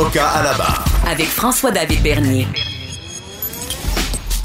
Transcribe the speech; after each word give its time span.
Avocat 0.00 0.28
à 0.30 0.42
la 0.42 0.54
barre. 0.54 0.82
Avec 1.06 1.26
François-David 1.26 2.02
Bernier. 2.02 2.46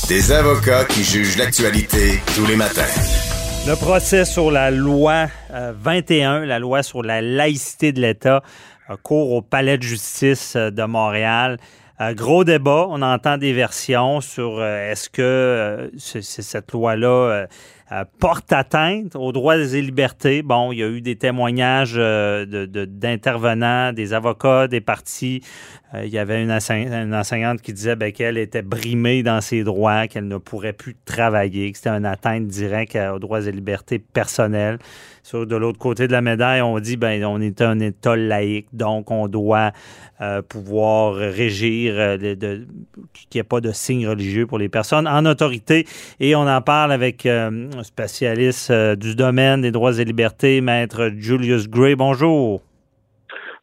Des 0.10 0.34
avocats 0.34 0.84
qui 0.84 1.02
jugent 1.02 1.38
l'actualité 1.38 2.20
tous 2.36 2.46
les 2.46 2.58
matins. 2.58 2.82
Le 3.66 3.76
procès 3.78 4.26
sur 4.26 4.52
la 4.52 4.70
loi 4.70 5.28
euh, 5.54 5.72
21, 5.80 6.44
la 6.44 6.60
loi 6.60 6.84
sur 6.84 7.04
la 7.04 7.22
laïcité 7.22 7.94
de 7.94 8.02
l'État, 8.02 8.44
euh, 8.90 8.98
court 9.02 9.32
au 9.32 9.42
Palais 9.42 9.78
de 9.78 9.84
justice 9.84 10.58
euh, 10.58 10.72
de 10.72 10.84
Montréal. 10.84 11.58
Euh, 12.02 12.14
gros 12.14 12.44
débat, 12.44 12.88
on 12.90 13.02
entend 13.02 13.38
des 13.38 13.54
versions 13.54 14.20
sur 14.20 14.60
euh, 14.60 14.92
est-ce 14.92 15.10
que 15.10 15.22
euh, 15.22 15.90
cette 15.98 16.74
loi-là 16.74 17.48
porte 18.20 18.52
atteinte 18.52 19.16
aux 19.16 19.32
droits 19.32 19.56
et 19.56 19.82
libertés? 19.82 20.42
Bon, 20.42 20.74
il 20.74 20.80
y 20.80 20.84
a 20.84 20.88
eu 20.88 21.00
des 21.02 21.16
témoignages 21.16 21.96
d'intervenants, 21.96 23.94
des 23.94 24.12
avocats, 24.12 24.68
des 24.68 24.82
partis. 24.82 25.42
Il 25.94 26.10
y 26.10 26.18
avait 26.18 26.44
une, 26.44 26.52
une 26.52 27.16
enseignante 27.16 27.62
qui 27.62 27.72
disait 27.72 27.96
ben, 27.96 28.12
qu'elle 28.12 28.40
était 28.40 28.64
brimée 28.64 29.24
dans 29.24 29.40
ses 29.40 29.64
droits, 29.64 30.08
qu'elle 30.08 30.28
ne 30.28 30.38
pourrait 30.38 30.74
plus 30.74 30.98
travailler, 31.06 31.72
que 31.72 31.78
c'était 31.78 31.92
une 31.92 32.08
atteinte 32.08 32.48
directe 32.48 32.98
aux 32.98 33.20
droits 33.20 33.46
et 33.46 33.52
libertés 33.52 34.00
personnelles. 34.00 34.80
Sur, 35.26 35.48
de 35.48 35.56
l'autre 35.56 35.80
côté 35.80 36.06
de 36.06 36.12
la 36.12 36.22
médaille, 36.22 36.62
on 36.62 36.80
dit 36.80 36.98
ben 36.98 37.26
on 37.26 37.42
est 37.42 37.60
un 37.64 37.80
État 37.80 38.16
laïque, 38.16 38.68
donc 38.74 39.10
on 39.10 39.28
doit 39.28 39.72
euh, 40.22 40.44
pouvoir 40.44 41.16
régir, 41.16 41.96
euh, 41.98 42.16
qu'il 42.20 42.68
n'y 43.34 43.40
ait 43.40 43.44
pas 43.44 43.60
de 43.60 43.72
signes 43.72 44.08
religieux 44.08 44.46
pour 44.46 44.60
les 44.60 44.70
personnes 44.70 45.08
en 45.08 45.26
autorité. 45.26 45.88
Et 46.20 46.36
on 46.36 46.48
en 46.48 46.62
parle 46.62 46.92
avec 46.92 47.26
euh, 47.26 47.72
un 47.76 47.84
spécialiste 47.84 48.72
du 48.72 49.16
domaine 49.16 49.62
des 49.62 49.72
droits 49.72 49.98
et 49.98 50.06
libertés, 50.06 50.62
maître 50.62 51.10
Julius 51.18 51.68
Gray. 51.68 51.96
Bonjour. 51.96 52.62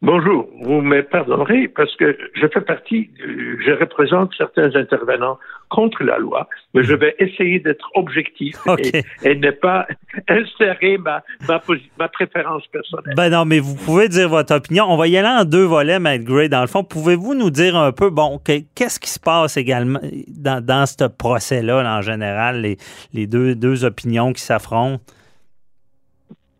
Bonjour, 0.02 0.48
vous 0.60 0.80
me 0.80 1.00
pardonnerez 1.02 1.68
parce 1.68 1.94
que 1.94 2.18
je 2.34 2.48
fais 2.48 2.60
partie, 2.60 3.08
euh, 3.24 3.56
je 3.64 3.70
représente 3.70 4.34
certains 4.36 4.74
intervenants 4.74 5.38
contre 5.68 6.02
la 6.02 6.18
loi, 6.18 6.48
mais 6.74 6.82
je 6.82 6.92
vais 6.92 7.14
essayer 7.20 7.60
d'être 7.60 7.88
objectif 7.94 8.56
et, 8.78 9.04
et 9.22 9.36
ne 9.36 9.52
pas 9.52 9.86
insérer 10.28 10.98
ma, 10.98 11.22
ma, 11.48 12.08
préférence 12.08 12.66
personnelle. 12.66 13.14
Ben 13.16 13.30
non, 13.30 13.44
mais 13.44 13.60
vous 13.60 13.76
pouvez 13.76 14.08
dire 14.08 14.28
votre 14.28 14.56
opinion. 14.56 14.86
On 14.88 14.96
va 14.96 15.06
y 15.06 15.16
aller 15.16 15.28
en 15.28 15.44
deux 15.44 15.66
volets, 15.66 16.00
Maître 16.00 16.24
Gray. 16.24 16.48
Dans 16.48 16.62
le 16.62 16.66
fond, 16.66 16.82
pouvez-vous 16.82 17.34
nous 17.36 17.50
dire 17.50 17.76
un 17.76 17.92
peu, 17.92 18.10
bon, 18.10 18.38
que- 18.44 18.64
qu'est-ce 18.74 18.98
qui 18.98 19.08
se 19.08 19.20
passe 19.20 19.56
également 19.56 20.00
dans, 20.26 20.60
dans 20.60 20.84
ce 20.84 21.06
procès-là, 21.06 21.84
là, 21.84 21.98
en 21.98 22.02
général, 22.02 22.60
les, 22.60 22.76
les 23.14 23.28
deux, 23.28 23.54
deux 23.54 23.84
opinions 23.84 24.32
qui 24.32 24.42
s'affrontent? 24.42 25.00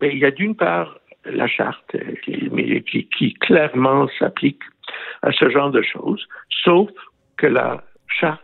Mais 0.00 0.10
il 0.12 0.18
y 0.18 0.24
a 0.24 0.30
d'une 0.30 0.54
part 0.54 0.96
la 1.24 1.46
charte 1.46 1.94
euh, 1.94 2.14
qui, 2.24 2.48
mais 2.52 2.82
qui, 2.82 3.08
qui 3.08 3.34
clairement 3.34 4.08
s'applique 4.18 4.62
à 5.22 5.32
ce 5.32 5.48
genre 5.50 5.70
de 5.70 5.82
choses, 5.82 6.26
sauf 6.64 6.90
que 7.36 7.46
la 7.46 7.82
charte 8.08 8.40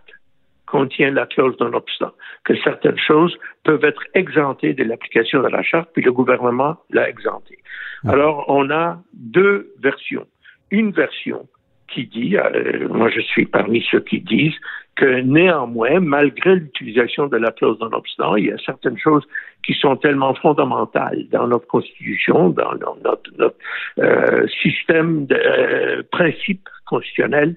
contient 0.67 1.11
la 1.11 1.27
clause 1.27 1.57
d'un 1.57 1.73
obstant, 1.73 2.13
que 2.45 2.55
certaines 2.63 2.99
choses 2.99 3.37
peuvent 3.65 3.85
être 3.85 4.03
exemptées 4.15 4.75
de 4.75 4.85
l'application 4.85 5.43
de 5.43 5.49
la 5.49 5.63
charte, 5.63 5.89
puis 5.95 6.03
le 6.03 6.13
gouvernement 6.13 6.77
l'a 6.91 7.09
exempté. 7.09 7.59
Alors, 8.07 8.45
on 8.49 8.71
a 8.71 8.99
deux 9.15 9.73
versions. 9.81 10.27
Une 10.71 10.93
version 10.93 11.49
qui 11.89 12.07
dit, 12.07 12.37
euh, 12.37 12.87
moi 12.89 13.09
je 13.09 13.21
suis 13.21 13.47
parmi 13.47 13.83
ceux 13.91 14.01
qui 14.01 14.21
disent 14.21 14.59
que 14.99 15.21
néanmoins, 15.21 16.01
malgré 16.01 16.57
l'utilisation 16.57 17.29
de 17.29 17.37
la 17.37 17.53
clause 17.53 17.79
d'un 17.79 17.93
obstant, 17.93 18.35
il 18.35 18.47
y 18.47 18.53
a 18.53 18.59
certaines 18.59 18.99
choses 18.99 19.25
qui 19.65 19.75
sont 19.75 19.97
tellement 19.97 20.35
fondamentales 20.35 21.25
dans 21.31 21.47
notre 21.47 21.69
constitution, 21.69 22.51
dans, 22.51 22.75
dans 22.75 22.97
notre, 23.05 23.31
notre 23.39 23.57
euh, 24.01 24.47
système 24.61 25.27
de 25.27 25.37
euh, 25.37 26.03
principes 26.11 26.69
constitutionnels, 26.87 27.55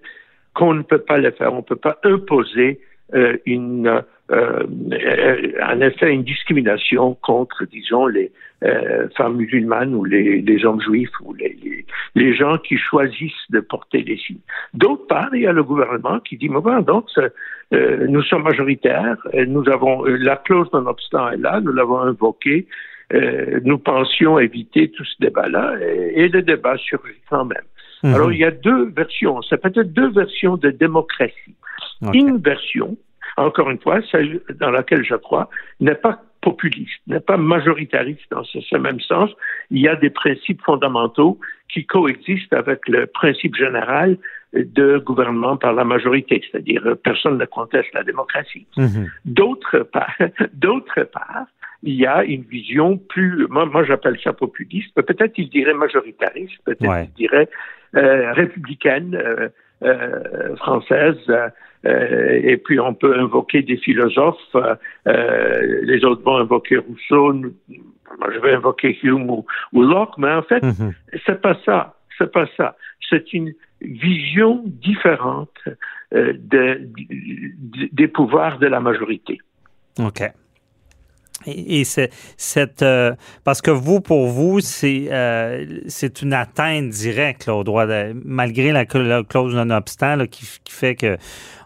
qu'on 0.53 0.75
ne 0.75 0.83
peut 0.83 1.01
pas 1.01 1.17
le 1.17 1.31
faire. 1.31 1.51
On 1.53 1.57
ne 1.57 1.61
peut 1.61 1.75
pas 1.75 1.97
imposer 2.03 2.79
euh, 3.15 3.37
une, 3.47 4.03
euh, 4.31 4.63
en 5.63 5.81
effet, 5.81 6.13
une 6.13 6.23
discrimination 6.23 7.15
contre, 7.15 7.65
disons, 7.65 8.07
les 8.07 8.31
euh, 8.63 9.07
femmes 9.17 9.37
musulmanes 9.37 9.93
ou 9.93 10.05
les, 10.05 10.41
les 10.41 10.65
hommes 10.65 10.81
juifs 10.81 11.19
ou 11.21 11.33
les, 11.33 11.57
les, 11.63 11.85
les 12.15 12.35
gens 12.35 12.57
qui 12.57 12.77
choisissent 12.77 13.49
de 13.49 13.59
porter 13.59 14.03
des 14.03 14.17
signes. 14.17 14.45
D'autre 14.73 15.07
part, 15.07 15.29
il 15.33 15.41
y 15.41 15.47
a 15.47 15.51
le 15.51 15.63
gouvernement 15.63 16.19
qui 16.19 16.37
dit, 16.37 16.47
mais 16.47 16.61
bon, 16.61 16.79
donc, 16.81 17.07
euh, 17.17 18.07
nous 18.07 18.21
sommes 18.23 18.43
majoritaires, 18.43 19.17
euh, 19.33 19.45
nous 19.45 19.67
avons 19.69 20.03
la 20.05 20.37
clause 20.37 20.69
d'un 20.71 20.85
obstant 20.85 21.31
est 21.31 21.37
là, 21.37 21.59
nous 21.59 21.73
l'avons 21.73 21.99
invoquée, 21.99 22.67
nous 23.65 23.77
pensions 23.77 24.39
éviter 24.39 24.89
tout 24.89 25.03
ce 25.03 25.15
débat-là, 25.19 25.75
et, 25.81 26.21
et 26.21 26.29
le 26.29 26.41
débat 26.43 26.77
surgit 26.77 27.19
quand 27.29 27.43
même. 27.43 27.65
Mhm. 28.03 28.13
Alors, 28.13 28.31
il 28.31 28.39
y 28.39 28.45
a 28.45 28.51
deux 28.51 28.89
versions, 28.91 29.41
c'est 29.41 29.61
peut-être 29.61 29.91
deux 29.91 30.09
versions 30.11 30.55
de 30.55 30.69
démocratie. 30.69 31.55
Une 32.13 32.37
version, 32.37 32.97
encore 33.37 33.69
une 33.69 33.79
fois, 33.79 34.01
celle 34.11 34.41
dans 34.59 34.71
laquelle 34.71 35.03
je 35.03 35.15
crois, 35.15 35.49
n'est 35.79 35.95
pas 35.95 36.21
populiste, 36.41 37.01
n'est 37.07 37.19
pas 37.19 37.37
majoritariste 37.37 38.25
dans 38.31 38.43
ce, 38.43 38.59
ce 38.61 38.75
même 38.75 38.99
sens. 38.99 39.29
Il 39.69 39.79
y 39.79 39.87
a 39.87 39.95
des 39.95 40.09
principes 40.09 40.61
fondamentaux 40.63 41.39
qui 41.69 41.85
coexistent 41.85 42.53
avec 42.53 42.87
le 42.87 43.05
principe 43.05 43.55
général 43.55 44.17
de 44.53 44.97
gouvernement 44.97 45.55
par 45.55 45.73
la 45.73 45.85
majorité, 45.85 46.41
c'est-à-dire 46.49 46.85
euh, 46.85 46.95
personne 46.95 47.37
ne 47.37 47.45
conteste 47.45 47.93
la 47.93 48.03
démocratie. 48.03 48.65
Mhm. 48.75 49.09
D'autre 49.23 49.79
part, 49.79 50.13
d'autre 50.53 51.03
part, 51.03 51.45
il 51.83 51.95
y 51.95 52.05
a 52.05 52.23
une 52.23 52.43
vision 52.43 52.97
plus, 52.97 53.47
moi, 53.49 53.65
moi 53.65 53.83
j'appelle 53.83 54.19
ça 54.23 54.33
populiste, 54.33 54.93
peut-être 54.95 55.33
il 55.37 55.49
dirait 55.49 55.73
majoritariste, 55.73 56.61
peut-être 56.65 56.89
Ouais. 56.89 57.05
il 57.05 57.13
dirait 57.13 57.49
euh, 57.95 58.31
républicaine, 58.33 59.15
euh, 59.15 59.49
euh, 59.83 60.55
française, 60.57 61.17
euh, 61.85 62.39
et 62.43 62.57
puis 62.57 62.79
on 62.79 62.93
peut 62.93 63.17
invoquer 63.17 63.61
des 63.63 63.77
philosophes, 63.77 64.37
euh, 64.55 64.75
euh, 65.07 65.79
les 65.83 66.03
autres 66.05 66.23
vont 66.23 66.37
invoquer 66.37 66.77
Rousseau, 66.77 67.33
nous- 67.33 67.53
moi 68.19 68.29
je 68.33 68.39
vais 68.39 68.53
invoquer 68.53 68.97
Hume 69.03 69.29
ou, 69.29 69.45
ou 69.73 69.81
Locke, 69.83 70.17
mais 70.17 70.31
en 70.31 70.43
fait, 70.43 70.61
Mhm. 70.63 70.93
c'est 71.25 71.41
pas 71.41 71.57
ça, 71.65 71.95
c'est 72.17 72.31
pas 72.31 72.45
ça. 72.57 72.75
C'est 73.09 73.33
une 73.33 73.53
vision 73.81 74.61
différente 74.65 75.57
euh, 76.13 76.33
de- 76.33 76.81
de- 76.87 77.89
des 77.91 78.07
pouvoirs 78.07 78.59
de 78.59 78.67
la 78.67 78.79
majorité. 78.81 79.39
OK. 79.99 80.21
Et, 81.45 81.81
et 81.81 81.83
cette 81.85 82.81
euh, 82.83 83.13
parce 83.43 83.61
que 83.61 83.71
vous 83.71 84.01
pour 84.01 84.27
vous 84.27 84.59
c'est 84.59 85.07
euh, 85.11 85.65
c'est 85.87 86.21
une 86.21 86.33
atteinte 86.33 86.89
directe 86.89 87.47
là, 87.47 87.55
au 87.55 87.63
droit 87.63 87.85
de, 87.87 88.13
malgré 88.25 88.71
la, 88.71 88.85
la 88.93 89.23
clause 89.23 89.55
non 89.55 89.69
obstant 89.71 90.15
là, 90.15 90.27
qui, 90.27 90.45
qui 90.63 90.73
fait 90.73 90.95
que 90.95 91.17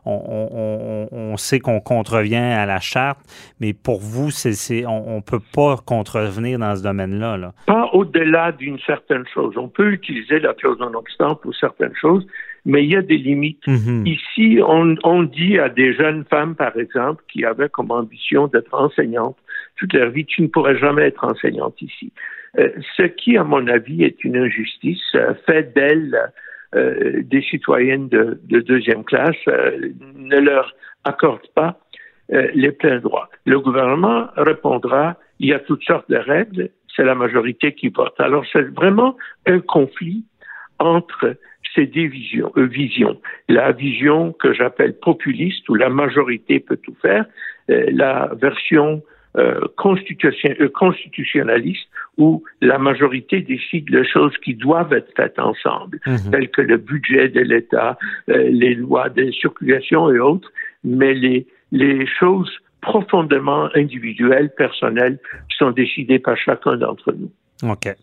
on, 0.06 0.12
on- 0.14 1.08
on- 1.12 1.38
sait 1.38 1.60
qu'on 1.60 1.80
contrevient 1.82 2.36
à 2.36 2.66
la 2.66 2.80
charte 2.80 3.20
mais 3.60 3.74
pour 3.74 4.00
vous 4.00 4.32
c'est 4.32 4.86
on, 4.86 5.18
on 5.18 5.22
peut 5.22 5.42
pas 5.54 5.78
contrevenir 5.86 6.60
dans 6.60 6.76
ce 6.76 6.84
domaine-là 6.84 7.38
là. 7.38 7.54
Pas 7.66 7.90
au-delà 7.94 8.52
d'une 8.52 8.80
certaine 8.86 9.24
chose. 9.34 9.56
On 9.58 9.68
peut 9.68 9.92
utiliser 9.92 10.40
la 10.40 10.54
clause 10.54 10.78
non 10.80 10.94
obstant 10.94 11.36
pour 11.36 11.54
certaines 11.56 11.96
choses, 12.00 12.26
mais 12.66 12.84
il 12.84 12.92
y 12.92 12.96
a 12.96 13.02
des 13.02 13.18
limites. 13.18 13.66
Mhm. 13.68 14.06
Ici, 14.06 14.60
on, 14.66 14.96
on 15.04 15.24
dit 15.24 15.60
à 15.60 15.70
des 15.70 15.94
jeunes 15.94 16.26
femmes, 16.26 16.56
par 16.56 16.78
exemple, 16.78 17.24
qui 17.32 17.46
avaient 17.46 17.70
comme 17.70 17.92
ambition 17.92 18.48
d'être 18.48 18.74
enseignantes 18.74 19.38
toute 19.78 19.94
leur 19.94 20.10
vie, 20.10 20.26
tu 20.26 20.42
ne 20.42 20.48
pourrais 20.48 20.78
jamais 20.78 21.04
être 21.04 21.24
enseignante 21.24 21.82
ici. 21.82 22.14
Euh, 22.58 22.70
ce 22.96 23.04
qui, 23.04 23.38
à 23.38 23.44
mon 23.44 23.68
avis, 23.68 24.04
est 24.04 24.24
une 24.24 24.38
injustice, 24.38 25.04
euh, 25.16 25.34
fait 25.46 25.74
d'elles 25.76 26.18
euh, 26.76 27.22
des 27.24 27.42
citoyennes 27.42 28.10
de, 28.10 28.40
de 28.44 28.60
deuxième 28.60 29.06
classe, 29.06 29.36
euh, 29.48 29.92
ne 30.16 30.38
leur 30.38 30.74
accorde 31.06 31.48
pas 31.54 31.80
euh, 32.34 32.50
les 32.54 32.72
pleins 32.72 33.00
droits. 33.00 33.30
Le 33.46 33.60
gouvernement 33.62 34.28
répondra, 34.36 35.16
il 35.40 35.50
y 35.50 35.54
a 35.54 35.60
toutes 35.60 35.84
sortes 35.84 36.10
de 36.10 36.18
règles, 36.18 36.70
c'est 36.94 37.06
la 37.06 37.16
majorité 37.16 37.74
qui 37.74 37.90
vote. 37.90 38.16
Alors 38.20 38.44
c'est 38.52 38.68
vraiment 38.74 39.16
un 39.46 39.60
conflit 39.60 40.26
entre 40.80 41.38
ces 41.74 41.86
deux 41.88 42.08
visions, 42.08 42.52
euh, 42.58 42.66
visions. 42.66 43.20
La 43.50 43.72
vision 43.72 44.34
que 44.34 44.54
j'appelle 44.54 44.94
populiste, 44.98 45.68
où 45.70 45.76
la 45.76 45.90
majorité 45.90 46.60
peut 46.60 46.78
tout 46.78 46.96
faire, 47.02 47.26
euh, 47.70 47.86
la 47.92 48.32
version 48.40 49.02
euh, 49.38 49.60
constitution, 49.76 50.50
euh, 50.62 50.70
constitutionnaliste 50.70 51.90
où 52.18 52.42
la 52.62 52.78
majorité 52.78 53.42
décide 53.42 53.90
les 53.90 54.08
choses 54.08 54.32
qui 54.38 54.54
doivent 54.56 54.94
être 54.94 55.12
faites 55.18 55.38
ensemble, 55.40 56.00
Mhm. 56.08 56.32
telles 56.32 56.50
que 56.50 56.62
le 56.62 56.78
budget 56.78 57.28
de 57.28 57.42
l'État, 57.42 57.98
euh, 58.30 58.48
les 58.50 58.76
lois 58.76 59.10
de 59.10 59.30
circulation 59.32 60.10
et 60.10 60.20
autres, 60.20 60.50
mais 60.86 61.14
les, 61.14 61.48
les 61.74 62.08
choses 62.08 62.50
profondément 62.80 63.68
individuelles, 63.76 64.52
personnelles, 64.56 65.20
sont 65.58 65.72
décidées 65.72 66.20
par 66.20 66.38
chacun 66.38 66.78
d'entre 66.78 67.12
nous. 67.12 67.32
OK. 67.64 67.96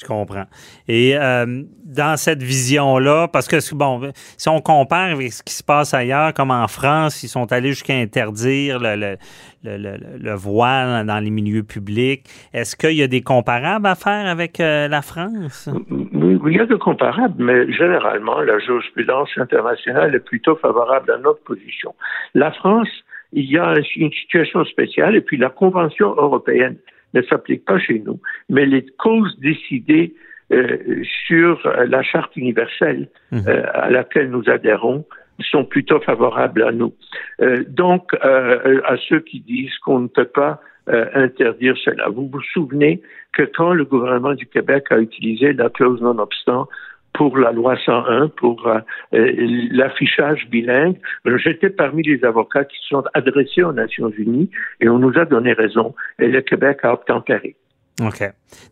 Je 0.00 0.06
comprends. 0.06 0.46
Et 0.88 1.14
euh, 1.14 1.62
dans 1.84 2.16
cette 2.16 2.42
vision-là, 2.42 3.28
parce 3.28 3.46
que, 3.46 3.56
bon, 3.74 4.10
si 4.38 4.48
on 4.48 4.62
compare 4.62 5.10
avec 5.10 5.30
ce 5.30 5.42
qui 5.42 5.52
se 5.52 5.62
passe 5.62 5.92
ailleurs, 5.92 6.32
comme 6.32 6.50
en 6.50 6.66
France, 6.68 7.22
ils 7.22 7.28
sont 7.28 7.52
allés 7.52 7.68
jusqu'à 7.68 7.96
interdire 7.96 8.78
le, 8.78 8.96
le, 8.96 9.18
le, 9.62 9.76
le, 9.76 9.96
le 10.18 10.34
voile 10.34 11.04
dans 11.04 11.20
les 11.20 11.28
milieux 11.28 11.64
publics. 11.64 12.24
Est-ce 12.54 12.76
qu'il 12.76 12.96
y 12.96 13.02
a 13.02 13.08
des 13.08 13.20
comparables 13.20 13.86
à 13.86 13.94
faire 13.94 14.26
avec 14.26 14.58
euh, 14.58 14.88
la 14.88 15.02
France? 15.02 15.68
Il 15.90 16.56
y 16.56 16.60
a 16.60 16.64
de 16.64 16.76
comparables, 16.76 17.34
mais 17.36 17.70
généralement, 17.70 18.40
la 18.40 18.58
jurisprudence 18.58 19.28
internationale 19.36 20.14
est 20.14 20.24
plutôt 20.24 20.56
favorable 20.56 21.10
à 21.10 21.18
notre 21.18 21.42
position. 21.42 21.94
La 22.34 22.52
France, 22.52 22.88
il 23.34 23.44
y 23.50 23.58
a 23.58 23.74
une 23.96 24.12
situation 24.12 24.64
spéciale, 24.64 25.14
et 25.14 25.20
puis 25.20 25.36
la 25.36 25.50
Convention 25.50 26.14
européenne 26.16 26.76
ne 27.14 27.22
s'applique 27.22 27.64
pas 27.64 27.78
chez 27.78 28.00
nous, 28.00 28.20
mais 28.48 28.66
les 28.66 28.86
causes 28.98 29.38
décidées 29.40 30.14
euh, 30.52 31.02
sur 31.26 31.64
euh, 31.64 31.86
la 31.86 32.02
charte 32.02 32.36
universelle 32.36 33.08
euh, 33.32 33.62
à 33.72 33.88
laquelle 33.88 34.30
nous 34.30 34.48
adhérons 34.48 35.04
sont 35.42 35.64
plutôt 35.64 36.00
favorables 36.00 36.62
à 36.62 36.72
nous. 36.72 36.92
Euh, 37.40 37.64
donc, 37.68 38.14
euh, 38.24 38.80
à 38.86 38.96
ceux 39.08 39.20
qui 39.20 39.40
disent 39.40 39.76
qu'on 39.78 40.00
ne 40.00 40.08
peut 40.08 40.26
pas 40.26 40.60
euh, 40.88 41.06
interdire 41.14 41.76
cela, 41.84 42.08
vous 42.08 42.28
vous 42.28 42.42
souvenez 42.52 43.00
que 43.32 43.42
quand 43.42 43.72
le 43.72 43.84
gouvernement 43.84 44.34
du 44.34 44.46
Québec 44.46 44.86
a 44.90 44.98
utilisé 44.98 45.52
la 45.52 45.70
clause 45.70 46.00
non-obstant 46.00 46.68
pour 47.12 47.36
la 47.36 47.52
loi 47.52 47.76
101, 47.84 48.28
pour 48.28 48.66
euh, 48.66 48.78
euh, 49.14 49.32
l'affichage 49.72 50.48
bilingue. 50.48 50.96
J'étais 51.36 51.70
parmi 51.70 52.02
les 52.02 52.24
avocats 52.24 52.64
qui 52.64 52.76
se 52.78 52.88
sont 52.88 53.04
adressés 53.14 53.62
aux 53.62 53.72
Nations 53.72 54.10
Unies 54.10 54.50
et 54.80 54.88
on 54.88 54.98
nous 54.98 55.18
a 55.18 55.24
donné 55.24 55.52
raison. 55.52 55.94
Et 56.18 56.28
le 56.28 56.40
Québec 56.40 56.78
a 56.82 56.92
obtempéré. 56.94 57.56
OK. 58.02 58.22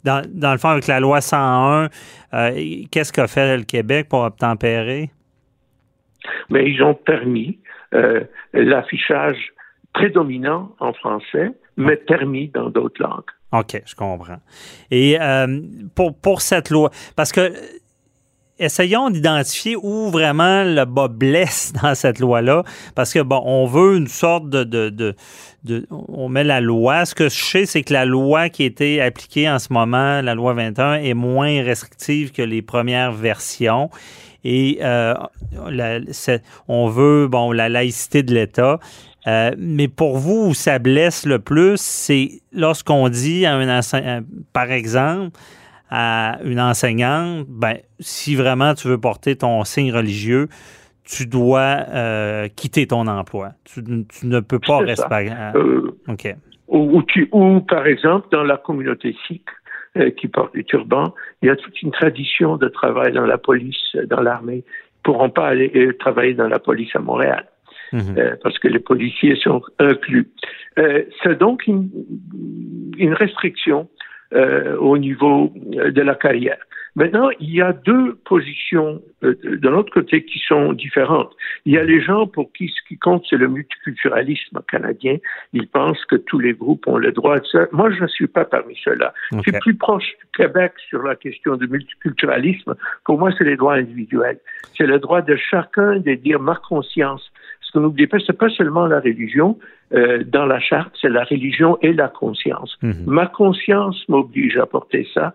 Dans, 0.05 0.23
dans 0.27 0.53
le 0.53 0.59
fond, 0.59 0.69
avec 0.69 0.87
la 0.87 1.01
loi 1.01 1.21
101, 1.21 1.89
euh, 2.35 2.51
qu'est-ce 2.91 3.13
qu'a 3.13 3.27
fait 3.27 3.57
le 3.57 3.65
Québec 3.65 4.09
pour 4.09 4.23
obtempérer? 4.23 5.11
Mais 6.51 6.71
ils 6.71 6.83
ont 6.83 6.95
permis 6.95 7.59
euh, 7.95 8.25
l'affichage 8.53 9.53
prédominant 9.93 10.75
en 10.79 10.93
français, 10.93 11.53
mais 11.77 11.97
permis 11.97 12.49
dans 12.49 12.71
d'autres 12.71 13.03
langues. 13.03 13.31
OK, 13.53 13.83
je 13.85 13.95
comprends. 13.95 14.41
Et 14.91 15.19
euh, 15.21 15.61
pour, 15.95 16.19
pour 16.19 16.43
cette 16.43 16.71
loi, 16.71 16.91
parce 17.17 17.33
que 17.33 17.53
essayons 18.59 19.11
d'identifier 19.11 19.77
où 19.77 20.11
vraiment 20.11 20.65
le 20.65 20.85
bas 20.85 21.09
blesse 21.09 21.73
dans 21.83 21.95
cette 21.95 22.19
loi-là, 22.19 22.65
parce 22.95 23.13
que, 23.13 23.21
bon, 23.21 23.43
on 23.45 23.67
veut 23.67 23.97
une 23.97 24.09
sorte 24.09 24.49
de, 24.51 24.65
de, 24.65 25.15
de, 25.65 25.87
On 26.09 26.29
met 26.29 26.45
la 26.45 26.61
loi. 26.61 27.05
Ce 27.05 27.15
que 27.15 27.29
je 27.29 27.45
sais, 27.45 27.67
c'est 27.67 27.83
que 27.83 27.93
la 27.93 28.05
loi 28.05 28.49
qui 28.49 28.65
été 28.65 29.01
appliquée 29.01 29.49
en 29.49 29.59
ce 29.59 29.73
moment, 29.73 30.21
la 30.23 30.35
loi 30.35 30.55
21, 30.55 30.95
est 30.95 31.15
moins 31.15 31.63
restrictive 31.63 32.33
que 32.33 32.43
les 32.43 32.63
premières 32.63 33.13
versions. 33.13 33.91
Et 34.45 34.79
euh, 34.83 35.15
on 36.69 36.89
veut, 36.89 37.29
bon, 37.29 37.53
la 37.53 37.69
laïcité 37.69 38.23
de 38.23 38.35
l'État. 38.35 38.79
Euh, 39.27 39.51
mais 39.59 39.89
pour 39.89 40.17
vous, 40.17 40.49
où 40.49 40.55
ça 40.55 40.79
blesse 40.79 41.27
le 41.27 41.39
plus, 41.39 41.79
c'est 41.81 42.41
lorsqu'on 42.53 43.09
dit 43.09 43.45
à 43.45 43.57
un 43.57 44.23
par 44.53 44.71
exemple, 44.71 45.39
à 45.91 46.39
une 46.45 46.61
enseignante, 46.61 47.47
ben, 47.49 47.79
si 48.01 48.35
vraiment 48.35 48.75
tu 48.75 48.89
veux 48.89 48.99
porter 48.99 49.37
ton 49.37 49.65
signe 49.65 49.93
religieux, 49.93 50.49
tu 51.05 51.27
dois 51.27 51.87
euh, 51.89 52.49
quitter 52.55 52.87
ton 52.87 53.07
emploi. 53.07 53.53
Tu, 53.65 53.83
tu 53.83 54.27
ne 54.27 54.41
peux 54.41 54.59
pas 54.59 54.79
rester. 54.79 55.31
Euh, 55.55 55.91
OK. 56.09 56.35
Ou, 56.69 57.03
tu, 57.05 57.29
ou, 57.33 57.61
par 57.61 57.87
exemple, 57.87 58.29
dans 58.31 58.43
la 58.43 58.59
communauté 58.59 59.17
sikh 59.27 59.47
euh, 59.97 60.11
qui 60.11 60.29
porte 60.29 60.55
les 60.55 60.65
turbans, 60.65 61.15
il 61.41 61.49
y 61.49 61.51
a 61.51 61.57
toute 61.57 61.81
une 61.81 61.93
tradition 61.93 62.59
de 62.59 62.69
travail 62.69 63.13
dans 63.13 63.25
la 63.25 63.39
police, 63.39 63.97
dans 64.07 64.21
l'armée. 64.21 64.65
Ils 64.65 65.11
ne 65.11 65.15
pourront 65.15 65.31
pas 65.31 65.49
aller 65.49 65.73
euh, 65.75 65.97
travailler 65.99 66.35
dans 66.35 66.49
la 66.49 66.59
police 66.59 66.95
à 66.95 66.99
Montréal. 66.99 67.47
Euh, 67.95 68.37
parce 68.43 68.59
que 68.59 68.69
les 68.69 68.81
policiers 68.81 69.37
sont 69.37 69.63
inclus. 69.79 70.31
Euh, 70.79 71.05
c'est 71.23 71.39
donc 71.39 71.67
une, 71.67 71.89
une 72.99 73.15
restriction 73.15 73.89
euh, 74.35 74.77
au 74.77 74.99
niveau 74.99 75.53
de 75.55 76.03
la 76.03 76.15
carrière. 76.15 76.59
Maintenant, 76.99 77.31
il 77.39 77.55
y 77.55 77.63
a 77.63 77.73
deux 77.73 78.17
positions 78.25 79.01
euh, 79.23 79.37
de 79.45 79.69
l'autre 79.69 79.93
côté 79.93 80.25
qui 80.25 80.41
sont 80.41 80.73
différentes. 80.73 81.31
Il 81.65 81.73
y 81.73 81.79
a 81.79 81.85
les 81.85 82.01
gens 82.01 82.27
pour 82.27 82.53
qui 82.53 82.69
ce 82.69 82.89
qui 82.89 82.99
compte, 82.99 83.25
c'est 83.31 83.37
le 83.37 83.47
multiculturalisme 83.47 84.61
canadien. 84.69 85.19
Ils 85.53 85.69
pensent 85.69 86.05
que 86.07 86.17
tous 86.17 86.41
les 86.41 86.55
groupes 86.55 86.89
ont 86.89 86.99
le 86.99 87.13
droit 87.13 87.39
de 87.39 87.47
ça. 87.47 87.67
Moi, 87.71 87.93
je 87.93 88.03
ne 88.03 88.09
suis 88.09 88.27
pas 88.27 88.45
parmi 88.45 88.77
ceux-là. 88.83 89.15
Okay. 89.31 89.43
Je 89.47 89.51
suis 89.51 89.61
plus 89.61 89.75
proche 89.77 90.07
du 90.07 90.27
Québec 90.37 90.73
sur 90.89 91.05
la 91.05 91.15
question 91.15 91.57
du 91.57 91.69
multiculturalisme. 91.69 92.75
Pour 93.05 93.17
moi, 93.17 93.31
c'est 93.39 93.45
les 93.45 93.57
droits 93.57 93.75
individuels. 93.75 94.41
C'est 94.77 94.87
le 94.87 94.99
droit 94.99 95.23
de 95.23 95.37
chacun 95.37 96.01
de 96.01 96.15
dire 96.15 96.41
ma 96.41 96.57
conscience. 96.57 97.31
Ce 97.61 97.71
que 97.71 97.79
n'oubliez 97.79 98.09
pas, 98.09 98.19
c'est 98.27 98.37
pas 98.37 98.49
seulement 98.49 98.87
la 98.87 98.99
religion. 98.99 99.57
Euh, 99.95 100.23
dans 100.25 100.47
la 100.47 100.61
charte, 100.61 100.93
c'est 101.01 101.09
la 101.09 101.25
religion 101.25 101.79
et 101.81 101.93
la 101.93 102.09
conscience. 102.09 102.77
-hmm. 102.83 103.07
Ma 103.07 103.27
conscience 103.27 103.99
m'oblige 104.09 104.57
à 104.59 104.67
porter 104.67 105.07
ça, 105.15 105.27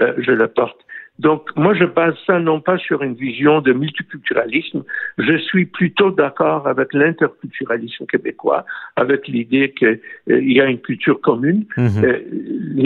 euh, 0.00 0.14
je 0.18 0.32
le 0.32 0.48
porte. 0.48 0.80
Donc, 1.20 1.50
moi, 1.54 1.74
je 1.74 1.84
base 1.84 2.14
ça 2.26 2.38
non 2.38 2.62
pas 2.62 2.78
sur 2.78 3.02
une 3.02 3.12
vision 3.14 3.60
de 3.60 3.74
multiculturalisme, 3.74 4.82
je 5.18 5.36
suis 5.36 5.66
plutôt 5.66 6.10
d'accord 6.10 6.66
avec 6.66 6.94
l'interculturalisme 6.94 8.06
québécois, 8.06 8.64
avec 8.96 9.28
l'idée 9.28 9.74
qu'il 9.76 10.00
euh, 10.30 10.40
y 10.42 10.60
a 10.62 10.64
une 10.64 10.80
culture 10.80 11.20
commune. 11.20 11.66
Mm 11.76 11.86
-hmm. 11.86 12.04
euh, 12.04 12.18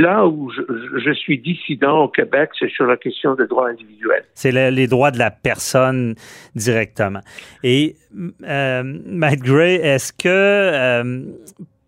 là 0.05 0.27
où 0.27 0.51
je, 0.51 0.63
je, 1.05 1.13
suis 1.23 1.39
dissident 1.39 1.97
au 2.07 2.09
Québec, 2.09 2.47
c'est 2.59 2.73
sur 2.77 2.87
la 2.93 2.97
question 2.97 3.31
des 3.41 3.47
droits 3.53 3.69
individuels. 3.75 4.25
C'est 4.43 4.55
le, 4.59 4.65
les 4.81 4.89
droits 4.95 5.13
de 5.17 5.21
la 5.27 5.33
personne 5.49 6.01
directement. 6.67 7.25
Et, 7.63 7.83
euh, 8.57 8.83
Matt 9.21 9.41
Gray, 9.51 9.77
est-ce 9.93 10.11
que 10.23 10.35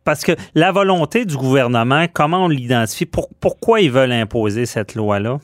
parce 0.09 0.23
que 0.27 0.35
la 0.55 0.71
volonté 0.71 1.19
du 1.25 1.37
gouvernement, 1.37 2.05
comment 2.19 2.45
on 2.47 2.49
l'identifie? 2.49 3.09
Pour, 3.17 3.27
pourquoi 3.45 3.81
ils 3.81 3.91
veulent 3.99 4.19
imposer 4.27 4.65
cette 4.65 4.95
loi-là? 4.95 5.35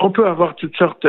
On 0.00 0.10
peut 0.10 0.26
avoir 0.26 0.56
toutes 0.56 0.76
sortes 0.76 1.06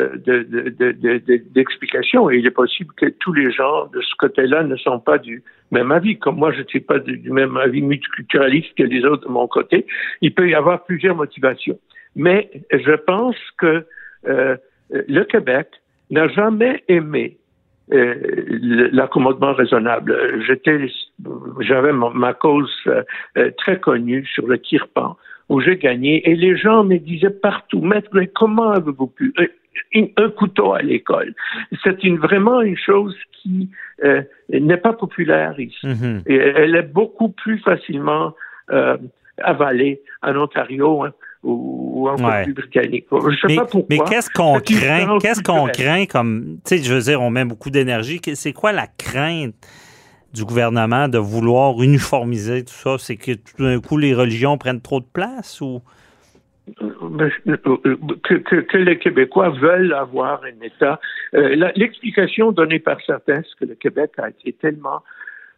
d'explications 1.55 2.27
de, 2.27 2.33
et 2.33 2.39
il 2.39 2.45
est 2.45 2.51
possible 2.51 2.93
que 2.95 3.05
tous 3.05 3.31
les 3.31 3.49
gens 3.51 3.85
de 3.87 4.01
ce 4.01 4.13
côté-là 4.17 4.63
ne 4.63 4.75
sont 4.75 4.99
pas 4.99 5.17
du 5.17 5.43
même 5.71 5.93
avis. 5.93 6.19
Comme 6.19 6.35
moi, 6.35 6.51
je 6.51 6.59
ne 6.59 6.67
suis 6.67 6.81
pas 6.81 6.99
du 6.99 7.31
même 7.31 7.55
avis 7.55 7.81
multiculturaliste 7.81 8.75
que 8.77 8.83
les 8.83 9.05
autres 9.05 9.27
de 9.27 9.31
mon 9.31 9.47
côté. 9.47 9.87
Il 10.21 10.33
peut 10.33 10.49
y 10.49 10.55
avoir 10.55 10.83
plusieurs 10.83 11.15
motivations. 11.15 11.79
Mais 12.17 12.51
je 12.71 12.95
pense 12.95 13.37
que 13.57 13.85
euh, 14.27 14.57
le 14.89 15.23
Québec 15.23 15.69
n'a 16.09 16.27
jamais 16.27 16.83
aimé 16.89 17.37
euh, 17.93 18.15
l'accommodement 18.91 19.53
raisonnable. 19.53 20.41
J'étais, 20.45 20.87
j'avais 21.59 21.93
ma, 21.93 22.33
cause 22.33 22.71
euh, 22.87 23.51
très 23.57 23.79
connue 23.79 24.25
sur 24.25 24.47
le 24.47 24.57
Kirpan 24.57 25.15
où 25.49 25.61
j'ai 25.61 25.77
gagné 25.77 26.27
et 26.29 26.35
les 26.35 26.57
gens 26.57 26.83
me 26.83 26.97
disaient 26.97 27.29
partout, 27.29 27.81
maître, 27.81 28.09
comment 28.33 28.71
avez-vous 28.71 29.07
pu 29.07 29.33
un, 29.93 30.29
couteau 30.29 30.73
à 30.73 30.81
l'école? 30.81 31.33
C'est 31.83 32.03
une, 32.03 32.17
vraiment 32.17 32.61
une 32.61 32.77
chose 32.77 33.15
qui 33.31 33.69
euh, 34.03 34.21
n'est 34.49 34.77
pas 34.77 34.93
populaire 34.93 35.59
ici. 35.59 35.87
Et 36.25 36.35
elle 36.35 36.75
est 36.75 36.93
beaucoup 36.93 37.29
plus 37.29 37.59
facilement 37.59 38.33
euh, 38.71 38.97
avalée 39.37 40.01
en 40.23 40.35
Ontario. 40.35 41.03
Hein 41.03 41.13
ou 41.45 42.09
en 42.09 42.15
ouais. 42.17 42.51
britannique. 42.51 43.05
Je 43.11 43.35
sais 43.37 43.47
mais, 43.47 43.55
pas 43.55 43.65
pourquoi. 43.65 43.85
Mais 43.89 43.99
qu'est-ce 43.99 44.29
qu'on 44.29 44.59
craint? 44.59 45.19
Qu'est-ce 45.19 45.43
qu'on 45.43 45.67
craint 45.67 46.05
comme, 46.05 46.57
tu 46.65 46.77
sais, 46.77 46.83
je 46.83 46.93
veux 46.93 47.01
dire, 47.01 47.21
on 47.21 47.29
met 47.29 47.45
beaucoup 47.45 47.69
d'énergie. 47.69 48.19
C'est 48.33 48.53
quoi 48.53 48.71
la 48.71 48.87
crainte 48.87 49.53
du 50.35 50.45
gouvernement 50.45 51.07
de 51.07 51.17
vouloir 51.17 51.81
uniformiser 51.81 52.63
tout 52.63 52.73
ça? 52.73 52.97
C'est 52.97 53.15
que 53.15 53.31
tout 53.31 53.63
d'un 53.63 53.79
coup, 53.79 53.97
les 53.97 54.13
religions 54.13 54.57
prennent 54.57 54.81
trop 54.81 54.99
de 54.99 55.07
place 55.11 55.61
ou? 55.61 55.81
Que, 56.79 58.33
que, 58.37 58.55
que 58.55 58.77
les 58.77 58.97
Québécois 58.97 59.49
veulent 59.49 59.93
avoir 59.93 60.41
un 60.43 60.65
État. 60.65 60.99
Euh, 61.35 61.69
L'explication 61.75 62.51
donnée 62.51 62.79
par 62.79 62.97
certains, 63.05 63.41
c'est 63.43 63.59
que 63.59 63.65
le 63.65 63.75
Québec 63.75 64.11
a 64.17 64.29
été 64.29 64.53
tellement 64.53 65.03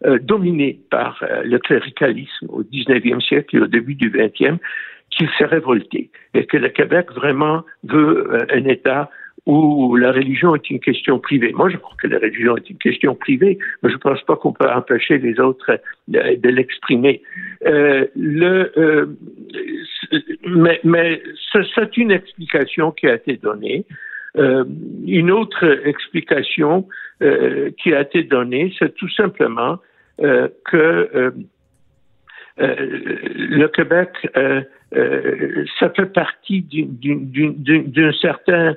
euh, 0.05 0.19
dominé 0.19 0.79
par 0.91 1.24
euh, 1.24 1.41
le 1.43 1.57
cléricalisme 1.57 2.46
au 2.50 2.62
19e 2.62 3.19
siècle 3.19 3.55
et 3.55 3.60
au 3.60 3.65
début 3.65 3.96
du 3.96 4.12
20e 4.12 4.60
qu'il 5.10 5.27
s'est 5.38 5.46
révolté 5.46 6.12
et 6.36 6.46
que 6.46 6.57
le 6.57 6.69
Québec 6.69 7.07
vraiment 7.15 7.63
veut 7.84 8.31
euh, 8.31 8.46
un 8.53 8.65
État 8.65 9.10
où 9.48 9.96
la 9.96 10.12
religion 10.12 10.54
est 10.56 10.70
une 10.70 10.82
question 10.82 11.20
privée. 11.20 11.54
Moi, 11.54 11.70
je 11.70 11.77
crois 11.77 11.96
que 12.01 12.08
la 12.08 12.20
religion 12.20 12.58
est 12.58 12.70
une 12.70 12.77
question 12.77 13.16
privée, 13.16 13.58
mais 13.82 13.89
je 13.89 13.96
ne 13.96 14.00
pense 14.00 14.22
pas 14.24 14.36
qu'on 14.36 14.51
peut 14.51 14.70
empêcher 14.70 15.18
les 15.18 15.39
autres 15.39 15.80
de, 16.10 16.36
de 16.36 16.50
l'exprimer. 16.50 17.22
Euh, 17.66 18.06
le, 18.16 18.72
euh, 18.77 19.06
mais, 20.46 20.82
mais 20.84 21.22
c'est 21.75 21.96
une 21.96 22.12
explication 22.12 22.92
qui 22.92 23.08
a 23.08 23.16
été 23.16 23.38
donnée. 23.38 23.86
Euh, 24.38 24.66
une 25.06 25.32
autre 25.32 25.63
explication 25.86 26.86
euh, 27.24 27.72
qui 27.82 27.94
a 27.94 28.01
été 28.01 28.24
donnée, 28.24 28.74
c'est 28.77 28.94
tout 28.96 29.10
simplement 29.10 29.77
euh, 30.22 30.50
que 30.66 31.34
le 32.57 33.67
Québec, 33.67 34.09
ça 35.79 35.89
fait 35.95 36.11
partie 36.13 36.61
d'un 36.63 38.11
certain 38.13 38.75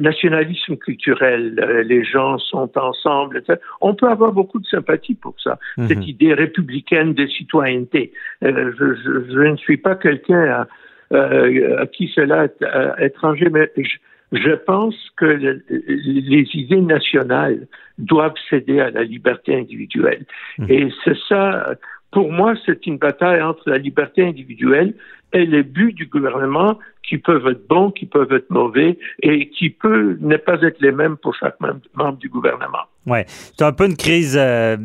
nationalisme 0.00 0.76
culturel. 0.76 1.54
les 1.86 2.04
gens 2.04 2.38
sont 2.38 2.70
ensemble. 2.76 3.38
Etc. 3.38 3.58
On 3.80 3.94
peut 3.94 4.08
avoir 4.08 4.32
beaucoup 4.32 4.58
de 4.58 4.66
sympathie 4.66 5.14
pour 5.14 5.34
ça, 5.42 5.58
cette 5.86 6.06
idée 6.06 6.34
républicaine 6.34 7.14
de 7.14 7.26
citoyenneté. 7.26 8.12
Je, 8.42 8.48
je, 8.48 9.32
je, 9.32 9.38
ne 9.38 9.56
suis 9.56 9.76
pas 9.76 9.96
quelqu'un 9.96 10.66
à, 11.10 11.16
à, 11.16 11.86
qui 11.86 12.10
cela 12.14 12.44
est 12.44 13.04
étranger, 13.06 13.48
mais 13.50 13.70
je, 13.76 13.96
je 14.32 14.52
pense 14.52 14.94
que 15.16 15.26
le, 15.26 15.62
les 15.68 16.48
idées 16.54 16.80
nationales 16.80 17.66
doivent 17.98 18.34
céder 18.48 18.80
à 18.80 18.90
la 18.90 19.04
liberté 19.04 19.54
individuelle. 19.54 20.24
Mmh. 20.58 20.66
Et 20.68 20.88
c'est 21.04 21.16
ça, 21.28 21.74
pour 22.12 22.30
moi, 22.30 22.54
c'est 22.64 22.86
une 22.86 22.98
bataille 22.98 23.42
entre 23.42 23.68
la 23.68 23.78
liberté 23.78 24.24
individuelle 24.24 24.94
et 25.32 25.46
les 25.46 25.62
buts 25.62 25.94
du 25.94 26.06
gouvernement 26.06 26.78
qui 27.02 27.16
peuvent 27.18 27.46
être 27.46 27.66
bons, 27.66 27.90
qui 27.90 28.06
peuvent 28.06 28.32
être 28.32 28.50
mauvais 28.50 28.98
et 29.22 29.48
qui 29.48 29.70
peuvent 29.70 30.18
ne 30.20 30.36
pas 30.36 30.60
être 30.62 30.80
les 30.80 30.92
mêmes 30.92 31.16
pour 31.16 31.34
chaque 31.34 31.56
membre 31.60 32.18
du 32.18 32.28
gouvernement. 32.28 32.84
Oui. 33.06 33.20
C'est 33.26 33.62
un 33.62 33.72
peu 33.72 33.86
une 33.86 33.96
crise, 33.96 34.36
euh, 34.38 34.76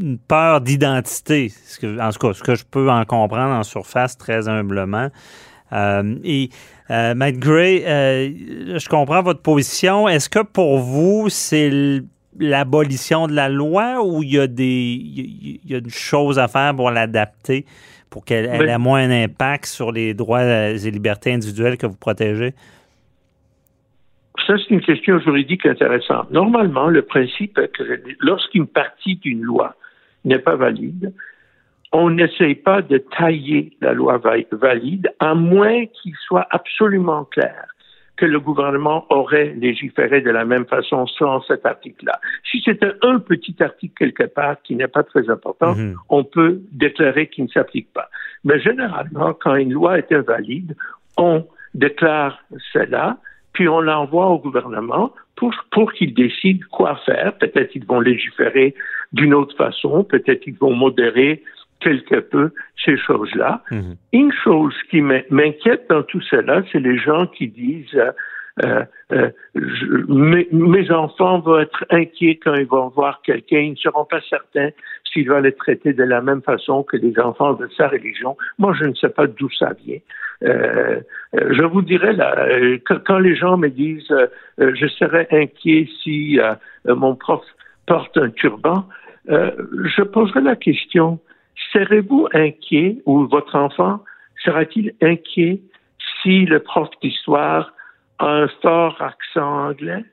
une 0.00 0.18
peur 0.18 0.62
d'identité, 0.62 1.52
en 2.00 2.10
tout 2.10 2.18
cas, 2.18 2.32
ce 2.32 2.42
que 2.42 2.54
je 2.54 2.64
peux 2.64 2.90
en 2.90 3.04
comprendre 3.04 3.54
en 3.54 3.62
surface 3.62 4.16
très 4.16 4.48
humblement. 4.48 5.10
Euh, 5.72 6.14
et 6.24 6.48
euh, 6.90 7.14
Matt 7.14 7.36
Gray, 7.36 7.82
je 7.84 8.88
comprends 8.88 9.22
votre 9.22 9.42
position. 9.42 10.08
Est-ce 10.08 10.30
que 10.30 10.42
pour 10.42 10.78
vous, 10.78 11.28
c'est 11.28 12.02
l'abolition 12.38 13.26
de 13.26 13.32
la 13.32 13.48
loi 13.48 14.04
ou 14.04 14.22
il 14.22 14.34
y 14.34 14.38
a 14.38 14.46
des 14.46 14.64
il 14.64 15.60
y 15.64 15.74
a 15.74 15.78
une 15.78 15.90
chose 15.90 16.38
à 16.38 16.48
faire 16.48 16.74
pour 16.74 16.90
l'adapter 16.90 17.64
pour 18.10 18.24
qu'elle 18.24 18.46
ait 18.46 18.78
moins 18.78 19.08
d'impact 19.08 19.66
sur 19.66 19.92
les 19.92 20.14
droits 20.14 20.42
et 20.42 20.90
libertés 20.90 21.32
individuelles 21.32 21.76
que 21.76 21.86
vous 21.86 21.96
protégez? 21.96 22.54
Ça, 24.46 24.54
c'est 24.58 24.70
une 24.70 24.80
question 24.80 25.18
juridique 25.18 25.66
intéressante. 25.66 26.30
Normalement, 26.30 26.88
le 26.88 27.02
principe 27.02 27.58
est 27.58 27.68
que 27.68 27.82
lorsqu'une 28.20 28.66
partie 28.66 29.16
d'une 29.16 29.42
loi 29.42 29.74
n'est 30.24 30.38
pas 30.38 30.56
valide, 30.56 31.12
on 31.92 32.10
n'essaye 32.10 32.54
pas 32.54 32.82
de 32.82 32.98
tailler 33.18 33.76
la 33.80 33.92
loi 33.92 34.20
valide, 34.52 35.12
à 35.18 35.34
moins 35.34 35.86
qu'il 35.86 36.14
soit 36.26 36.46
absolument 36.50 37.24
clair 37.24 37.66
que 38.16 38.24
le 38.24 38.40
gouvernement 38.40 39.06
aurait 39.10 39.54
légiféré 39.56 40.20
de 40.20 40.30
la 40.30 40.44
même 40.44 40.66
façon 40.66 41.06
sans 41.06 41.42
cet 41.42 41.66
article-là. 41.66 42.18
Si 42.50 42.62
c'était 42.64 42.92
un 43.02 43.18
petit 43.18 43.54
article 43.60 43.94
quelque 43.94 44.32
part 44.32 44.56
qui 44.62 44.74
n'est 44.74 44.88
pas 44.88 45.02
très 45.02 45.28
important, 45.28 45.74
mhm. 45.74 45.96
on 46.08 46.24
peut 46.24 46.60
déclarer 46.72 47.28
qu'il 47.28 47.44
ne 47.44 47.50
s'applique 47.50 47.92
pas. 47.92 48.08
Mais 48.44 48.58
généralement, 48.60 49.34
quand 49.34 49.54
une 49.56 49.72
loi 49.72 49.98
est 49.98 50.10
invalide, 50.12 50.76
on 51.16 51.46
déclare 51.74 52.38
cela, 52.72 53.18
puis 53.52 53.68
on 53.68 53.80
l'envoie 53.80 54.26
au 54.26 54.38
gouvernement 54.38 55.12
pour, 55.34 55.52
pour 55.70 55.92
qu'il 55.92 56.14
décide 56.14 56.64
quoi 56.66 56.96
faire. 57.04 57.36
Peut-être 57.38 57.74
ils 57.74 57.84
vont 57.84 58.00
légiférer 58.00 58.74
d'une 59.12 59.34
autre 59.34 59.56
façon, 59.56 60.04
peut-être 60.04 60.46
ils 60.46 60.56
vont 60.56 60.74
modérer 60.74 61.42
quelque 61.80 62.20
peu 62.20 62.52
ces 62.84 62.96
choses-là. 62.96 63.62
Mhm. 63.70 63.96
Une 64.12 64.32
chose 64.32 64.74
qui 64.90 65.02
m'inquiète 65.02 65.86
dans 65.88 66.02
tout 66.02 66.20
cela, 66.22 66.62
c'est 66.72 66.80
les 66.80 66.98
gens 66.98 67.26
qui 67.26 67.48
disent 67.48 67.94
euh, 68.64 68.84
euh, 69.12 69.30
euh 69.52 70.04
mes, 70.08 70.90
enfants 70.90 71.40
vont 71.40 71.58
être 71.58 71.84
inquiets 71.90 72.38
quand 72.42 72.54
ils 72.54 72.66
vont 72.66 72.88
voir 72.88 73.20
quelqu'un, 73.22 73.58
ils 73.58 73.72
ne 73.72 73.76
seront 73.76 74.06
pas 74.06 74.20
certains 74.30 74.70
s'ils 75.12 75.28
vont 75.28 75.40
les 75.40 75.52
traiter 75.52 75.92
de 75.92 76.02
la 76.02 76.22
même 76.22 76.42
façon 76.42 76.82
que 76.82 76.96
les 76.96 77.18
enfants 77.18 77.52
de 77.54 77.68
sa 77.76 77.88
religion. 77.88 78.36
Moi, 78.58 78.74
je 78.78 78.84
ne 78.84 78.94
sais 78.94 79.10
pas 79.10 79.26
d'où 79.26 79.50
ça 79.50 79.72
vient. 79.84 79.98
Euh, 80.44 81.00
je 81.32 81.64
vous 81.64 81.82
dirais 81.82 82.12
là, 82.12 82.48
quand 83.04 83.18
les 83.18 83.36
gens 83.36 83.56
me 83.56 83.68
disent 83.68 84.14
je 84.58 84.86
serais 84.86 85.28
inquiet 85.30 85.88
si 86.02 86.38
mon 86.86 87.14
prof 87.14 87.42
porte 87.86 88.16
un 88.16 88.30
turban, 88.30 88.86
je 89.28 90.02
poserai 90.02 90.40
la 90.40 90.56
question 90.56 91.18
serez-vous 91.72 92.28
inquiet 92.32 92.98
ou 93.06 93.26
votre 93.26 93.56
enfant 93.56 94.00
sera-t-il 94.44 94.94
inquiet 95.02 95.60
si 96.22 96.44
le 96.44 96.60
prof 96.60 96.88
d'histoire 97.02 97.72
a 98.18 98.26
un 98.26 98.48
fort 98.62 99.00
accent 99.00 99.68
anglais? 99.68 100.04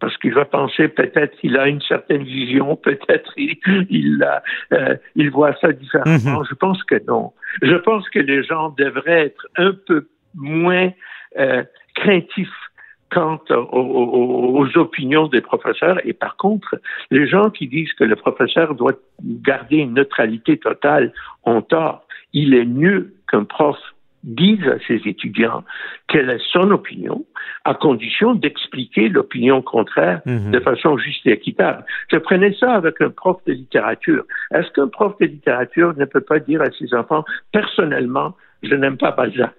Parce 0.00 0.16
qu'il 0.18 0.34
va 0.34 0.44
penser 0.44 0.88
peut-être 0.88 1.36
qu'il 1.38 1.56
a 1.56 1.66
une 1.66 1.80
certaine 1.80 2.24
vision, 2.24 2.76
peut-être 2.82 3.32
il, 3.36 3.56
il, 3.90 4.26
euh, 4.72 4.96
il 5.16 5.30
voit 5.30 5.54
ça 5.60 5.72
différemment. 5.72 6.40
Mhm. 6.40 6.46
Je 6.48 6.54
pense 6.54 6.82
que 6.84 7.02
non. 7.06 7.32
Je 7.62 7.76
pense 7.76 8.08
que 8.10 8.18
les 8.18 8.42
gens 8.42 8.70
devraient 8.70 9.26
être 9.26 9.46
un 9.56 9.72
peu 9.86 10.08
moins 10.34 10.90
euh, 11.38 11.64
craintifs 11.94 12.48
quant 13.14 13.40
aux, 13.50 14.66
opinions 14.76 15.28
des 15.28 15.40
professeurs. 15.40 15.98
Et 16.04 16.12
par 16.12 16.36
contre, 16.36 16.76
les 17.10 17.26
gens 17.28 17.50
qui 17.50 17.68
disent 17.68 17.92
que 17.92 18.04
le 18.04 18.16
professeur 18.16 18.74
doit 18.74 18.94
garder 19.22 19.76
une 19.76 19.94
neutralité 19.94 20.58
totale 20.58 21.12
ont 21.44 21.62
tort. 21.62 22.06
Il 22.32 22.54
est 22.54 22.64
mieux 22.64 23.14
qu'un 23.30 23.44
prof 23.44 23.78
dise 24.24 24.66
à 24.66 24.78
ses 24.88 25.02
étudiants 25.06 25.64
quelle 26.08 26.30
est 26.30 26.42
son 26.50 26.70
opinion, 26.70 27.24
à 27.64 27.74
condition 27.74 28.34
d'expliquer 28.34 29.08
l'opinion 29.08 29.62
contraire 29.62 30.22
mhm. 30.24 30.50
de 30.50 30.60
façon 30.60 30.96
juste 30.96 31.26
et 31.26 31.32
équitable. 31.32 31.84
Je 32.10 32.18
prenais 32.18 32.54
ça 32.54 32.72
avec 32.72 33.00
un 33.00 33.10
prof 33.10 33.36
de 33.46 33.52
littérature. 33.52 34.24
Est-ce 34.52 34.70
qu'un 34.72 34.88
prof 34.88 35.12
de 35.20 35.26
littérature 35.26 35.94
ne 35.96 36.06
peut 36.06 36.22
pas 36.22 36.40
dire 36.40 36.62
à 36.62 36.70
ses 36.78 36.94
enfants, 36.94 37.24
personnellement, 37.52 38.34
je 38.62 38.74
n'aime 38.74 38.96
pas 38.96 39.12
Balzac? 39.12 39.54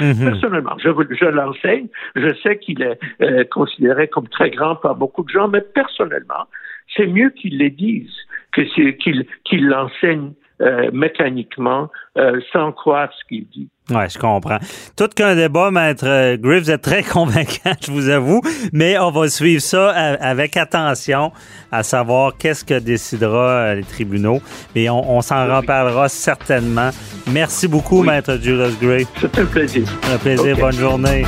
Mhm. 0.00 0.24
Personnellement, 0.24 0.76
je, 0.78 0.90
je 1.10 1.24
l'enseigne. 1.24 1.88
Je 2.14 2.34
sais 2.42 2.58
qu'il 2.58 2.82
est 2.82 2.98
euh, 3.22 3.44
considéré 3.44 4.08
comme 4.08 4.28
très 4.28 4.50
grand 4.50 4.76
par 4.76 4.94
beaucoup 4.94 5.24
de 5.24 5.30
gens, 5.30 5.48
mais 5.48 5.62
personnellement, 5.62 6.46
c'est 6.94 7.06
mieux 7.06 7.30
qu'il 7.30 7.58
les 7.58 7.70
dise 7.70 8.12
que 8.52 8.62
qu'il 8.92 9.26
qu'il 9.44 9.66
l'enseigne 9.68 10.32
euh, 10.62 10.88
mécaniquement 10.90 11.90
euh, 12.16 12.40
sans 12.50 12.72
croire 12.72 13.10
ce 13.18 13.24
qu'il 13.28 13.46
dit. 13.48 13.68
Oui, 13.90 14.02
je 14.08 14.18
comprends. 14.18 14.56
Tout 14.96 15.08
qu'un 15.08 15.36
débat, 15.36 15.70
Maître 15.70 16.06
euh, 16.06 16.38
Griff, 16.38 16.64
vous 16.64 16.70
êtes 16.70 16.80
très 16.80 17.02
convaincant, 17.04 17.74
je 17.84 17.92
vous 17.92 18.08
avoue, 18.08 18.40
mais 18.72 18.98
on 18.98 19.10
va 19.10 19.28
suivre 19.28 19.60
ça 19.60 19.90
avec 19.90 20.56
attention, 20.56 21.30
à 21.70 21.82
savoir 21.82 22.38
qu'est-ce 22.38 22.64
que 22.64 22.78
décidera 22.78 23.74
les 23.74 23.84
tribunaux. 23.84 24.40
Et 24.74 24.88
on, 24.88 25.20
s'en 25.20 25.44
reparlera 25.56 26.08
certainement. 26.08 26.88
Merci 27.30 27.68
beaucoup, 27.68 28.02
Maître 28.02 28.38
Julius 28.40 28.80
Gray. 28.80 29.06
C'est 29.20 29.38
un 29.38 29.44
plaisir. 29.44 29.86
Un 30.10 30.16
plaisir. 30.16 30.56
Bonne 30.56 30.72
journée. 30.72 31.24